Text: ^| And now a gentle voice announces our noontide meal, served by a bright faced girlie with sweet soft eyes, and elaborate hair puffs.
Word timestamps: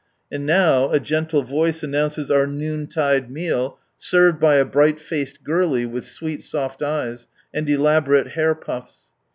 ^| 0.01 0.03
And 0.31 0.47
now 0.47 0.89
a 0.89 0.99
gentle 0.99 1.43
voice 1.43 1.83
announces 1.83 2.31
our 2.31 2.47
noontide 2.47 3.29
meal, 3.29 3.77
served 3.99 4.39
by 4.39 4.55
a 4.55 4.65
bright 4.65 4.99
faced 4.99 5.43
girlie 5.43 5.85
with 5.85 6.05
sweet 6.05 6.41
soft 6.41 6.81
eyes, 6.81 7.27
and 7.53 7.69
elaborate 7.69 8.29
hair 8.29 8.55
puffs. 8.55 9.11